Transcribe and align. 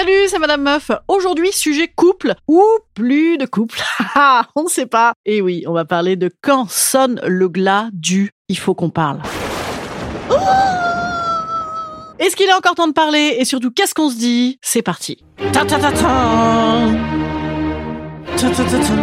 Salut, 0.00 0.28
c'est 0.28 0.38
Madame 0.38 0.62
Meuf. 0.62 0.90
Aujourd'hui, 1.08 1.52
sujet 1.52 1.86
couple 1.86 2.34
ou 2.48 2.64
plus 2.94 3.36
de 3.36 3.44
couple. 3.44 3.78
Ah, 4.14 4.46
on 4.56 4.62
ne 4.62 4.68
sait 4.68 4.86
pas. 4.86 5.12
Et 5.26 5.42
oui, 5.42 5.62
on 5.66 5.74
va 5.74 5.84
parler 5.84 6.16
de 6.16 6.30
quand 6.40 6.70
sonne 6.70 7.20
le 7.26 7.50
glas 7.50 7.90
du 7.92 8.30
il 8.48 8.56
faut 8.56 8.74
qu'on 8.74 8.88
parle. 8.88 9.20
Oh 10.30 10.36
Est-ce 12.18 12.34
qu'il 12.34 12.48
est 12.48 12.54
encore 12.54 12.76
temps 12.76 12.88
de 12.88 12.94
parler? 12.94 13.36
Et 13.38 13.44
surtout, 13.44 13.70
qu'est-ce 13.70 13.92
qu'on 13.92 14.08
se 14.08 14.16
dit? 14.16 14.58
C'est 14.62 14.80
parti. 14.80 15.22
Ta 15.52 15.66
ta 15.66 15.78
ta 15.78 15.92
ta. 15.92 16.86
Ta 18.38 18.48
ta 18.48 18.64
ta 18.64 18.78
ta. 18.78 18.94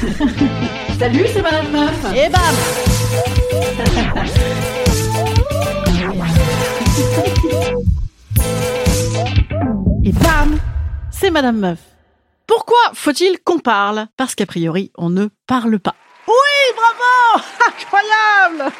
Salut, 0.98 1.24
c'est 1.32 1.40
Madame 1.40 1.70
Meuf. 1.72 2.04
Et 2.14 2.28
bam 2.28 3.29
Et 10.04 10.12
bam 10.12 10.58
C'est 11.10 11.30
Madame 11.30 11.58
Meuf. 11.58 11.78
Pourquoi 12.46 12.78
faut-il 12.94 13.38
qu'on 13.44 13.58
parle? 13.58 14.06
Parce 14.16 14.34
qu'a 14.34 14.46
priori, 14.46 14.90
on 14.96 15.10
ne 15.10 15.28
parle 15.46 15.78
pas. 15.78 15.94
Incroyable 17.68 18.72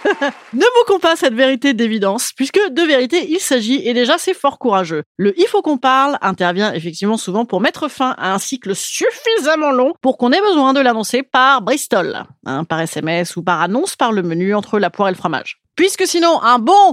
Ne 0.52 0.64
moquons 0.78 0.98
pas 0.98 1.16
cette 1.16 1.34
vérité 1.34 1.74
d'évidence, 1.74 2.32
puisque 2.34 2.60
de 2.70 2.82
vérité 2.82 3.26
il 3.30 3.40
s'agit, 3.40 3.86
et 3.86 3.94
déjà 3.94 4.18
c'est 4.18 4.34
fort 4.34 4.58
courageux. 4.58 5.02
Le 5.16 5.38
il 5.38 5.46
faut 5.46 5.62
qu'on 5.62 5.78
parle 5.78 6.18
intervient 6.20 6.72
effectivement 6.72 7.16
souvent 7.16 7.44
pour 7.44 7.60
mettre 7.60 7.88
fin 7.88 8.14
à 8.18 8.32
un 8.32 8.38
cycle 8.38 8.74
suffisamment 8.74 9.70
long 9.70 9.94
pour 10.00 10.18
qu'on 10.18 10.32
ait 10.32 10.40
besoin 10.40 10.72
de 10.72 10.80
l'annoncer 10.80 11.22
par 11.22 11.62
Bristol, 11.62 12.24
hein, 12.46 12.64
par 12.64 12.80
SMS 12.80 13.36
ou 13.36 13.42
par 13.42 13.60
annonce 13.60 13.96
par 13.96 14.12
le 14.12 14.22
menu 14.22 14.54
entre 14.54 14.78
la 14.78 14.90
poire 14.90 15.08
et 15.08 15.12
le 15.12 15.16
fromage. 15.16 15.60
Puisque 15.76 16.06
sinon, 16.06 16.42
un 16.42 16.58
bon 16.58 16.90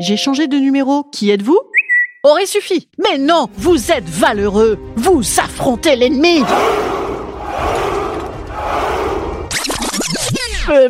j'ai 0.00 0.16
changé 0.16 0.48
de 0.48 0.56
numéro, 0.56 1.04
qui 1.12 1.30
êtes-vous? 1.30 1.60
aurait 2.24 2.46
suffi. 2.46 2.88
Mais 2.98 3.18
non, 3.18 3.48
vous 3.54 3.90
êtes 3.90 4.08
valeureux, 4.08 4.78
vous 4.96 5.22
affrontez 5.38 5.96
l'ennemi. 5.96 6.42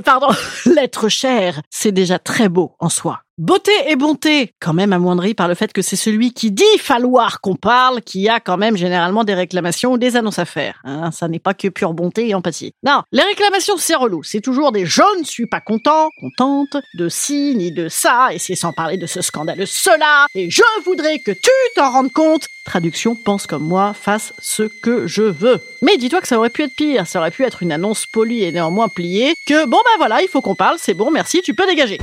Pardon, 0.04 0.28
l'être 0.66 1.09
cher, 1.09 1.60
c'est 1.70 1.93
déjà 1.93 2.19
très 2.19 2.48
beau 2.48 2.75
en 2.78 2.88
soi. 2.88 3.22
Beauté 3.38 3.72
et 3.88 3.97
bonté, 3.97 4.53
quand 4.60 4.75
même 4.75 4.93
amoindrie 4.93 5.32
par 5.32 5.48
le 5.48 5.54
fait 5.54 5.72
que 5.72 5.81
c'est 5.81 5.97
celui 5.97 6.34
qui 6.34 6.50
dit 6.50 6.65
falloir 6.78 7.41
qu'on 7.41 7.56
parle 7.56 8.03
qui 8.03 8.28
a 8.28 8.41
quand 8.41 8.59
même 8.59 8.76
généralement 8.76 9.25
des 9.25 9.32
réclamations 9.32 9.93
ou 9.93 9.97
des 9.97 10.16
annonces 10.16 10.38
à 10.38 10.44
faire. 10.44 10.82
Hein, 10.84 11.10
ça 11.12 11.28
n'est 11.28 11.38
pas 11.38 11.54
que 11.54 11.69
pure 11.69 11.94
bonté 11.94 12.28
et 12.28 12.34
empathie. 12.34 12.75
Non, 12.84 13.00
les 13.10 13.22
réclamations 13.22 13.78
c'est 13.78 13.94
relou. 13.94 14.22
C'est 14.22 14.42
toujours 14.42 14.71
des 14.71 14.84
je 14.84 15.19
ne 15.19 15.25
suis 15.25 15.47
pas 15.47 15.62
content, 15.62 16.10
contente, 16.21 16.76
de 16.92 17.09
ci 17.09 17.54
ni 17.56 17.72
de 17.72 17.88
ça, 17.88 18.34
et 18.34 18.38
c'est 18.38 18.54
sans 18.54 18.75
parler 18.75 18.98
de 18.98 19.06
ce 19.06 19.22
scandaleux 19.22 19.65
cela, 19.65 20.26
et 20.34 20.50
je 20.50 20.62
voudrais 20.84 21.19
que 21.19 21.32
tu 21.32 21.50
t'en 21.75 21.91
rendes 21.91 22.12
compte. 22.12 22.47
Traduction, 22.66 23.16
pense 23.16 23.47
comme 23.47 23.65
moi, 23.65 23.94
fasse 23.94 24.34
ce 24.41 24.65
que 24.82 25.06
je 25.06 25.22
veux. 25.22 25.59
Mais 25.81 25.97
dis-toi 25.97 26.21
que 26.21 26.28
ça 26.28 26.37
aurait 26.37 26.50
pu 26.50 26.65
être 26.65 26.76
pire, 26.76 27.06
ça 27.06 27.19
aurait 27.19 27.31
pu 27.31 27.44
être 27.44 27.62
une 27.62 27.72
annonce 27.72 28.04
polie 28.12 28.44
et 28.44 28.53
néanmoins 28.53 28.88
pliée, 28.88 29.32
que 29.47 29.65
bon 29.65 29.78
bah 29.78 29.97
voilà, 29.97 30.21
il 30.21 30.28
faut 30.28 30.42
qu'on 30.42 30.54
parle, 30.54 30.76
c'est 30.78 30.92
bon, 30.92 31.10
merci, 31.10 31.41
tu 31.41 31.54
peux 31.54 31.66
dégager. 31.66 31.98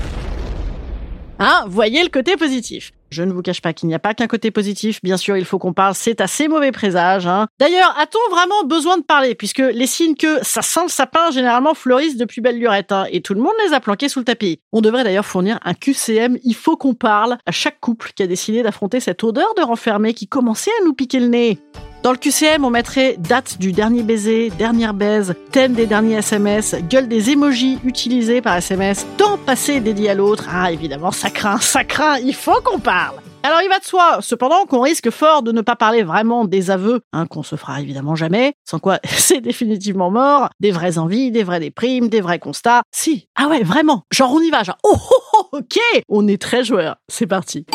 Hein, 1.39 1.63
voyez 1.67 2.03
le 2.03 2.09
côté 2.09 2.35
positif. 2.35 2.91
Je 3.11 3.23
ne 3.23 3.31
vous 3.31 3.41
cache 3.41 3.61
pas 3.61 3.73
qu'il 3.73 3.87
n'y 3.87 3.95
a 3.95 3.99
pas 3.99 4.13
qu'un 4.13 4.27
côté 4.27 4.51
positif. 4.51 4.99
Bien 5.01 5.17
sûr, 5.17 5.37
il 5.37 5.45
faut 5.45 5.57
qu'on 5.57 5.73
parle. 5.73 5.95
C'est 5.95 6.21
assez 6.21 6.47
mauvais 6.47 6.71
présage. 6.71 7.25
Hein. 7.25 7.47
D'ailleurs, 7.59 7.95
a-t-on 7.97 8.35
vraiment 8.35 8.63
besoin 8.65 8.97
de 8.97 9.03
parler? 9.03 9.35
Puisque 9.35 9.59
les 9.59 9.87
signes 9.87 10.15
que 10.15 10.43
ça 10.43 10.61
sent 10.61 10.83
le 10.83 10.89
sapin 10.89 11.31
généralement 11.31 11.73
fleurissent 11.73 12.17
depuis 12.17 12.41
belle 12.41 12.59
lurette. 12.59 12.91
Hein, 12.91 13.05
et 13.09 13.21
tout 13.21 13.33
le 13.33 13.41
monde 13.41 13.53
les 13.65 13.73
a 13.73 13.79
planqués 13.79 14.09
sous 14.09 14.19
le 14.19 14.25
tapis. 14.25 14.59
On 14.73 14.81
devrait 14.81 15.03
d'ailleurs 15.03 15.25
fournir 15.25 15.59
un 15.63 15.73
QCM. 15.73 16.37
Il 16.43 16.55
faut 16.55 16.77
qu'on 16.77 16.93
parle 16.93 17.37
à 17.45 17.51
chaque 17.51 17.79
couple 17.79 18.11
qui 18.13 18.21
a 18.21 18.27
décidé 18.27 18.61
d'affronter 18.61 18.99
cette 18.99 19.23
odeur 19.23 19.53
de 19.55 19.61
renfermé 19.61 20.13
qui 20.13 20.27
commençait 20.27 20.71
à 20.81 20.85
nous 20.85 20.93
piquer 20.93 21.19
le 21.19 21.27
nez. 21.27 21.59
Dans 22.01 22.11
le 22.13 22.17
QCM, 22.17 22.63
on 22.63 22.69
mettrait 22.69 23.17
date 23.17 23.57
du 23.59 23.73
dernier 23.73 24.03
baiser, 24.03 24.51
dernière 24.57 24.93
baise, 24.93 25.35
thème 25.51 25.73
des 25.73 25.85
derniers 25.85 26.19
SMS, 26.19 26.75
gueule 26.89 27.09
des 27.09 27.31
emojis 27.31 27.77
utilisés 27.83 28.41
par 28.41 28.55
SMS, 28.55 29.05
temps 29.17 29.37
passé 29.37 29.81
dédié 29.81 30.11
à 30.11 30.13
l'autre. 30.13 30.47
Ah, 30.49 30.71
évidemment, 30.71 31.11
ça 31.11 31.29
craint, 31.29 31.59
ça 31.59 31.83
craint, 31.83 32.17
il 32.19 32.33
faut 32.33 32.61
qu'on 32.63 32.79
parle. 32.79 33.17
Alors 33.43 33.61
il 33.61 33.67
va 33.67 33.79
de 33.79 33.83
soi, 33.83 34.19
cependant, 34.21 34.65
qu'on 34.65 34.79
risque 34.79 35.09
fort 35.09 35.43
de 35.43 35.51
ne 35.51 35.61
pas 35.61 35.75
parler 35.75 36.03
vraiment 36.03 36.45
des 36.45 36.71
aveux, 36.71 37.01
hein, 37.11 37.25
qu'on 37.25 37.43
se 37.43 37.57
fera 37.57 37.81
évidemment 37.81 38.15
jamais, 38.15 38.53
sans 38.63 38.79
quoi 38.79 38.99
c'est 39.05 39.41
définitivement 39.41 40.09
mort, 40.09 40.49
des 40.61 40.71
vraies 40.71 40.97
envies, 40.97 41.31
des 41.31 41.43
vraies 41.43 41.59
déprimes, 41.59 42.07
des 42.07 42.21
vrais 42.21 42.39
constats. 42.39 42.83
Si, 42.91 43.27
ah 43.35 43.47
ouais, 43.49 43.63
vraiment, 43.63 44.03
genre 44.09 44.31
on 44.33 44.39
y 44.39 44.49
va, 44.49 44.63
genre 44.63 44.77
oh, 44.83 44.95
oh, 44.95 45.21
oh 45.33 45.57
ok, 45.57 45.79
on 46.07 46.29
est 46.29 46.41
très 46.41 46.63
joueur, 46.63 46.95
c'est 47.09 47.27
parti. 47.27 47.65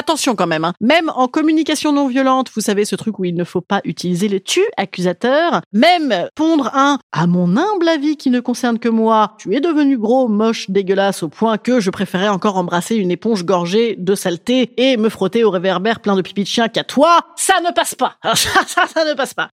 Attention 0.00 0.34
quand 0.34 0.46
même, 0.46 0.64
hein. 0.64 0.72
même 0.80 1.12
en 1.14 1.28
communication 1.28 1.92
non 1.92 2.08
violente, 2.08 2.50
vous 2.54 2.62
savez 2.62 2.86
ce 2.86 2.96
truc 2.96 3.18
où 3.18 3.26
il 3.26 3.34
ne 3.34 3.44
faut 3.44 3.60
pas 3.60 3.82
utiliser 3.84 4.28
le 4.28 4.40
tu 4.40 4.62
accusateur, 4.78 5.60
même 5.74 6.30
pondre 6.34 6.70
un 6.72 6.98
à 7.12 7.26
mon 7.26 7.54
humble 7.58 7.86
avis 7.86 8.16
qui 8.16 8.30
ne 8.30 8.40
concerne 8.40 8.78
que 8.78 8.88
moi, 8.88 9.34
tu 9.36 9.54
es 9.54 9.60
devenu 9.60 9.98
gros, 9.98 10.26
moche, 10.26 10.70
dégueulasse 10.70 11.22
au 11.22 11.28
point 11.28 11.58
que 11.58 11.80
je 11.80 11.90
préférais 11.90 12.28
encore 12.28 12.56
embrasser 12.56 12.96
une 12.96 13.10
éponge 13.10 13.44
gorgée 13.44 13.94
de 13.98 14.14
saleté 14.14 14.72
et 14.78 14.96
me 14.96 15.10
frotter 15.10 15.44
au 15.44 15.50
réverbère 15.50 16.00
plein 16.00 16.16
de 16.16 16.22
pipi 16.22 16.44
de 16.44 16.48
chien 16.48 16.68
qu'à 16.68 16.82
toi, 16.82 17.20
ça 17.36 17.60
ne 17.60 17.70
passe 17.70 17.94
pas. 17.94 18.14
ça, 18.24 18.62
ça, 18.66 18.86
ça 18.86 19.04
ne 19.04 19.12
passe 19.12 19.34
pas. 19.34 19.50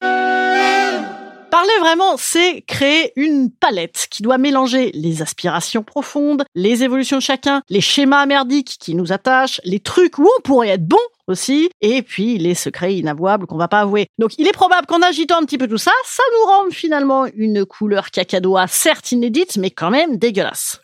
Parler 1.56 1.80
vraiment, 1.80 2.18
c'est 2.18 2.64
créer 2.68 3.14
une 3.16 3.50
palette 3.50 4.08
qui 4.12 4.24
doit 4.24 4.38
mélanger 4.38 4.92
les 4.94 5.22
aspirations 5.22 5.84
profondes, 5.84 6.44
les 6.54 6.84
évolutions 6.84 7.16
de 7.16 7.22
chacun, 7.22 7.62
les 7.70 7.80
schémas 7.80 8.26
merdiques 8.26 8.76
qui 8.78 8.94
nous 8.94 9.14
attachent, 9.14 9.62
les 9.64 9.80
trucs 9.80 10.18
où 10.18 10.28
on 10.38 10.42
pourrait 10.42 10.68
être 10.68 10.86
bon 10.86 11.00
aussi, 11.28 11.70
et 11.80 12.02
puis 12.02 12.38
les 12.38 12.56
secrets 12.56 12.96
inavouables 12.96 13.48
qu'on 13.48 13.56
va 13.56 13.70
pas 13.70 13.80
avouer. 13.80 14.08
Donc 14.20 14.38
il 14.38 14.50
est 14.50 14.52
probable 14.52 14.86
qu'en 14.86 15.02
agitant 15.02 15.40
un 15.40 15.46
petit 15.46 15.58
peu 15.58 15.70
tout 15.70 15.78
ça, 15.78 15.94
ça 16.04 16.24
nous 16.34 16.46
rende 16.46 16.74
finalement 16.74 17.26
une 17.34 17.66
couleur 17.66 18.12
cacadois, 18.12 18.68
certes 18.68 19.14
inédite, 19.14 19.56
mais 19.56 19.72
quand 19.72 19.92
même 19.92 20.18
dégueulasse. 20.18 20.82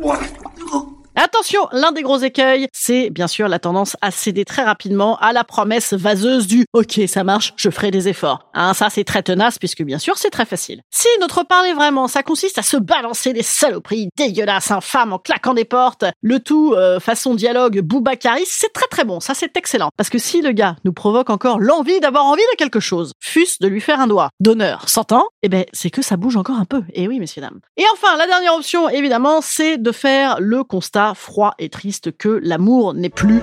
Attention, 1.20 1.66
l'un 1.72 1.90
des 1.90 2.02
gros 2.02 2.18
écueils, 2.18 2.68
c'est 2.72 3.10
bien 3.10 3.26
sûr 3.26 3.48
la 3.48 3.58
tendance 3.58 3.96
à 4.00 4.12
céder 4.12 4.44
très 4.44 4.62
rapidement 4.62 5.16
à 5.16 5.32
la 5.32 5.42
promesse 5.42 5.92
vaseuse 5.92 6.46
du 6.46 6.64
OK, 6.74 7.00
ça 7.08 7.24
marche, 7.24 7.54
je 7.56 7.70
ferai 7.70 7.90
des 7.90 8.06
efforts. 8.06 8.48
Hein, 8.54 8.72
ça 8.72 8.88
c'est 8.88 9.02
très 9.02 9.24
tenace 9.24 9.58
puisque 9.58 9.82
bien 9.82 9.98
sûr 9.98 10.16
c'est 10.16 10.30
très 10.30 10.44
facile. 10.44 10.80
Si 10.92 11.08
notre 11.20 11.42
parler 11.42 11.72
vraiment, 11.72 12.06
ça 12.06 12.22
consiste 12.22 12.58
à 12.58 12.62
se 12.62 12.76
balancer 12.76 13.32
des 13.32 13.42
saloperies 13.42 14.10
dégueulasses, 14.16 14.70
infâmes 14.70 15.12
en 15.12 15.18
claquant 15.18 15.54
des 15.54 15.64
portes, 15.64 16.04
le 16.22 16.38
tout 16.38 16.74
euh, 16.74 17.00
façon 17.00 17.34
dialogue 17.34 17.80
Boubacaris, 17.80 18.46
c'est 18.46 18.72
très 18.72 18.86
très 18.86 19.02
bon, 19.04 19.18
ça 19.18 19.34
c'est 19.34 19.56
excellent. 19.56 19.88
Parce 19.96 20.10
que 20.10 20.18
si 20.18 20.40
le 20.40 20.52
gars 20.52 20.76
nous 20.84 20.92
provoque 20.92 21.30
encore 21.30 21.58
l'envie 21.58 21.98
d'avoir 21.98 22.26
envie 22.26 22.42
de 22.52 22.56
quelque 22.58 22.78
chose, 22.78 23.10
fût-ce 23.18 23.56
de 23.60 23.66
lui 23.66 23.80
faire 23.80 23.98
un 23.98 24.06
doigt 24.06 24.30
d'honneur, 24.38 24.88
s'entend 24.88 25.24
Eh 25.42 25.48
ben 25.48 25.64
c'est 25.72 25.90
que 25.90 26.00
ça 26.00 26.16
bouge 26.16 26.36
encore 26.36 26.60
un 26.60 26.64
peu. 26.64 26.84
Et 26.92 27.08
oui 27.08 27.18
messieurs 27.18 27.42
dames. 27.42 27.58
Et 27.76 27.84
enfin, 27.92 28.16
la 28.16 28.28
dernière 28.28 28.54
option 28.54 28.88
évidemment, 28.88 29.40
c'est 29.40 29.78
de 29.78 29.90
faire 29.90 30.36
le 30.38 30.62
constat 30.62 31.07
froid 31.14 31.54
et 31.58 31.68
triste 31.68 32.16
que 32.16 32.40
l'amour 32.42 32.94
n'est 32.94 33.08
plus. 33.08 33.42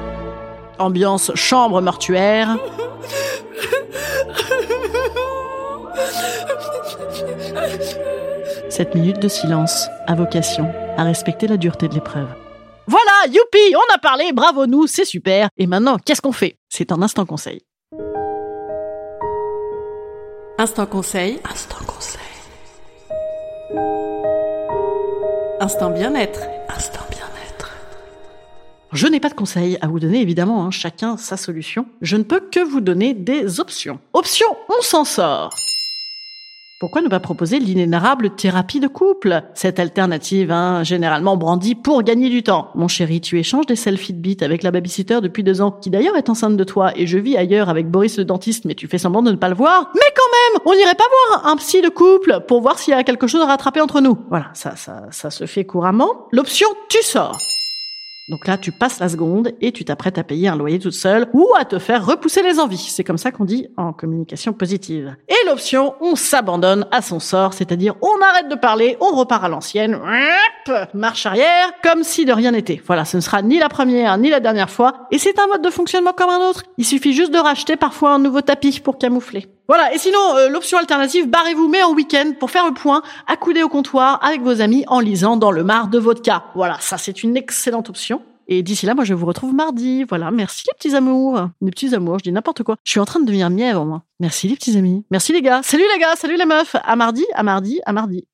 Ambiance 0.80 1.32
chambre 1.36 1.82
mortuaire. 1.82 2.58
Cette 8.70 8.94
minute 8.94 9.20
de 9.22 9.30
silence 9.30 9.88
a 10.06 10.16
vocation 10.16 10.70
à 10.98 11.04
respecter 11.04 11.48
la 11.48 11.56
dureté 11.56 11.88
de 11.88 11.94
l'épreuve. 11.94 12.28
Voilà, 12.88 13.26
youpi, 13.28 13.74
on 13.76 13.94
a 13.96 13.98
parlé, 13.98 14.32
bravo 14.34 14.68
nous, 14.68 14.86
c'est 14.86 15.06
super. 15.06 15.48
Et 15.58 15.66
maintenant, 15.66 15.98
qu'est-ce 15.98 16.22
qu'on 16.22 16.34
fait? 16.34 16.58
C'est 16.70 16.92
un 16.92 17.02
instant 17.02 17.26
conseil. 17.26 17.62
Instant 20.58 20.86
conseil. 20.86 21.40
Instant 21.50 21.86
conseil. 21.88 22.22
Instant 25.60 25.90
bien-être. 25.90 26.42
Je 28.92 29.08
n'ai 29.08 29.20
pas 29.20 29.30
de 29.30 29.34
conseils 29.34 29.78
à 29.82 29.88
vous 29.88 30.00
donner, 30.00 30.22
évidemment, 30.22 30.64
hein, 30.64 30.72
chacun 30.72 31.18
sa 31.18 31.38
solution. 31.38 31.86
Je 32.02 32.16
ne 32.18 32.24
peux 32.24 32.40
que 32.40 32.60
vous 32.60 32.82
donner 32.82 33.14
des 33.14 33.60
options. 33.60 34.00
Option, 34.14 34.48
on 34.70 34.82
s'en 34.82 35.04
sort. 35.04 35.50
Pourquoi 36.80 37.02
ne 37.02 37.08
pas 37.08 37.20
proposer 37.22 37.60
l'inénarrable 37.60 38.36
thérapie 38.36 38.80
de 38.80 38.88
couple? 38.88 39.44
Cette 39.54 39.80
alternative, 39.80 40.52
hein, 40.52 40.84
généralement 40.84 41.36
brandie 41.36 41.74
pour 41.74 42.04
gagner 42.04 42.30
du 42.30 42.44
temps. 42.44 42.70
Mon 42.76 42.88
chéri, 42.88 43.22
tu 43.22 43.40
échanges 43.40 43.66
des 43.66 43.78
selfies 43.78 44.14
de 44.14 44.20
bite 44.20 44.44
avec 44.44 44.62
la 44.62 44.72
babysitter 44.72 45.20
depuis 45.22 45.44
deux 45.44 45.62
ans, 45.62 45.72
qui 45.72 45.90
d'ailleurs 45.90 46.18
est 46.18 46.30
enceinte 46.30 46.58
de 46.58 46.64
toi, 46.64 46.92
et 46.96 47.08
je 47.08 47.18
vis 47.18 47.38
ailleurs 47.38 47.70
avec 47.70 47.90
Boris 47.90 48.18
le 48.18 48.26
dentiste, 48.26 48.66
mais 48.66 48.76
tu 48.76 48.88
fais 48.88 48.98
semblant 48.98 49.24
de 49.24 49.32
ne 49.32 49.38
pas 49.38 49.50
le 49.50 49.56
voir. 49.56 49.90
Mais 49.96 50.14
quand 50.16 50.54
même, 50.54 50.62
on 50.66 50.76
n'irait 50.76 50.96
pas 50.96 51.06
voir 51.30 51.48
un 51.48 51.56
psy 51.56 51.82
de 51.82 51.90
couple 51.90 52.42
pour 52.48 52.62
voir 52.62 52.78
s'il 52.78 52.94
y 52.94 52.98
a 52.98 53.04
quelque 53.04 53.28
chose 53.28 53.42
à 53.42 53.48
rattraper 53.48 53.82
entre 53.82 54.02
nous. 54.02 54.18
Voilà, 54.30 54.48
ça, 54.54 54.76
ça, 54.76 55.04
ça 55.12 55.32
se 55.32 55.46
fait 55.46 55.64
couramment. 55.66 56.28
L'option, 56.32 56.68
tu 56.90 57.02
sors. 57.04 57.40
Donc 58.28 58.48
là, 58.48 58.58
tu 58.58 58.72
passes 58.72 59.00
la 59.00 59.08
seconde 59.08 59.52
et 59.62 59.72
tu 59.72 59.86
t'apprêtes 59.86 60.18
à 60.18 60.24
payer 60.24 60.48
un 60.48 60.56
loyer 60.56 60.80
toute 60.80 60.94
seule 60.94 61.28
ou 61.34 61.48
à 61.60 61.64
te 61.64 61.78
faire 61.78 62.04
repousser 62.04 62.42
les 62.42 62.60
envies. 62.60 62.78
C'est 62.90 63.04
comme 63.04 63.20
ça 63.20 63.32
qu'on 63.32 63.46
dit 63.46 63.68
en 63.78 63.94
communication 63.94 64.52
positive. 64.52 65.16
Et 65.30 65.48
l'option, 65.48 65.94
on 66.02 66.16
s'abandonne 66.16 66.88
à 66.92 67.04
son 67.04 67.20
sort, 67.20 67.54
c'est-à-dire 67.54 67.94
on 68.02 68.22
arrête 68.24 68.50
de 68.50 68.56
parler, 68.56 68.98
on 69.00 69.16
repart 69.16 69.44
à 69.44 69.48
l'ancienne, 69.48 70.00
marche 70.96 71.28
arrière, 71.28 71.72
comme 71.84 72.04
si 72.04 72.26
de 72.26 72.34
rien 72.34 72.52
n'était. 72.52 72.82
Voilà, 72.88 73.06
ce 73.06 73.18
ne 73.18 73.22
sera 73.22 73.44
ni 73.44 73.60
la 73.60 73.70
première 73.70 74.18
ni 74.18 74.32
la 74.32 74.40
dernière 74.40 74.72
fois. 74.72 75.08
Et 75.12 75.20
c'est 75.20 75.38
un 75.38 75.46
mode 75.46 75.62
de 75.62 75.70
fonctionnement 75.70 76.14
comme 76.14 76.32
un 76.32 76.50
autre. 76.50 76.64
Il 76.80 76.86
suffit 76.86 77.14
juste 77.14 77.32
de 77.32 77.38
racheter 77.38 77.76
parfois 77.76 78.14
un 78.14 78.20
nouveau 78.20 78.42
tapis 78.42 78.80
pour 78.80 78.98
camoufler. 78.98 79.48
Voilà, 79.68 79.96
et 79.96 79.98
sinon, 79.98 80.20
euh, 80.36 80.48
l'option 80.48 80.78
alternative, 80.78 81.28
barrez-vous 81.28 81.68
mais 81.68 81.82
en 81.82 81.92
week-end 81.94 82.34
pour 82.40 82.52
faire 82.52 82.68
le 82.68 82.74
point, 82.74 83.02
accoudé 83.26 83.64
au 83.64 83.70
comptoir 83.70 84.24
avec 84.24 84.42
vos 84.42 84.62
amis 84.62 84.84
en 84.88 85.00
lisant 85.00 85.38
dans 85.38 85.50
le 85.50 85.64
mar 85.64 85.88
de 85.88 85.98
vodka. 85.98 86.44
Voilà, 86.54 86.78
ça 86.82 87.00
c'est 87.00 87.24
une 87.24 87.36
excellente 87.36 87.90
option. 87.90 88.15
Et 88.48 88.64
d'ici 88.64 88.86
là, 88.86 88.94
moi, 88.94 89.04
je 89.04 89.14
vous 89.14 89.26
retrouve 89.26 89.54
mardi. 89.54 90.04
Voilà, 90.04 90.32
merci 90.32 90.66
les 90.68 90.78
petits 90.78 90.96
amours. 90.96 91.50
Les 91.62 91.72
petits 91.72 91.96
amours, 91.96 92.20
je 92.20 92.24
dis 92.24 92.32
n'importe 92.32 92.64
quoi. 92.64 92.78
Je 92.84 92.92
suis 92.92 93.00
en 93.00 93.06
train 93.06 93.20
de 93.20 93.26
devenir 93.26 93.50
mièvre, 93.50 93.86
moi. 93.86 94.04
Merci 94.20 94.48
les 94.48 94.56
petits 94.56 94.78
amis. 94.78 95.04
Merci 95.12 95.34
les 95.34 95.42
gars. 95.42 95.62
Salut 95.64 95.86
les 95.94 96.00
gars, 96.00 96.16
salut 96.16 96.38
les 96.38 96.46
meufs. 96.46 96.76
À 96.84 96.96
mardi, 96.96 97.26
à 97.34 97.44
mardi, 97.44 97.82
à 97.86 97.94
mardi. 97.94 98.26